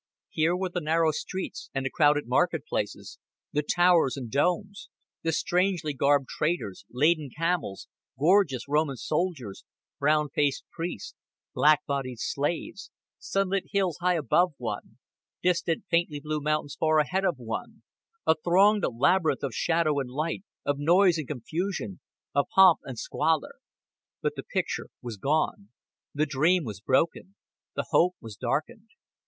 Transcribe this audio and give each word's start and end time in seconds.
Here 0.29 0.55
were 0.55 0.69
the 0.73 0.81
narrow 0.81 1.11
streets 1.11 1.69
and 1.75 1.85
the 1.85 1.91
crowded 1.91 2.27
market 2.27 2.65
places; 2.65 3.19
the 3.51 3.61
towers 3.61 4.17
and 4.17 4.31
domes; 4.31 4.89
the 5.21 5.31
strangely 5.31 5.93
garbed 5.93 6.27
traders, 6.27 6.85
laden 6.89 7.29
camels, 7.37 7.87
gorgeous 8.17 8.67
Roman 8.67 8.97
soldiers, 8.97 9.63
brown 9.99 10.29
faced 10.33 10.63
priests, 10.71 11.13
black 11.53 11.85
bodied 11.85 12.17
slaves; 12.19 12.89
sunlit 13.19 13.65
hills 13.73 13.99
high 14.01 14.15
above 14.15 14.55
one, 14.57 14.97
distant 15.43 15.85
faintly 15.91 16.19
blue 16.19 16.41
mountains 16.41 16.75
far 16.79 16.97
ahead 16.97 17.23
of 17.23 17.37
one 17.37 17.83
a 18.25 18.33
thronged 18.43 18.83
labyrinth 18.97 19.43
of 19.43 19.53
shadow 19.53 19.99
and 19.99 20.09
light, 20.09 20.41
of 20.65 20.79
noise 20.79 21.19
and 21.19 21.27
confusion, 21.27 21.99
of 22.33 22.47
pomp 22.55 22.79
and 22.85 22.97
squalor. 22.97 23.57
But 24.23 24.33
the 24.35 24.41
picture 24.41 24.87
was 25.03 25.17
gone, 25.17 25.69
the 26.11 26.25
dream 26.25 26.63
was 26.63 26.81
broken, 26.81 27.35
the 27.75 27.85
hope 27.91 28.15
was 28.19 28.35
darkened. 28.35 28.89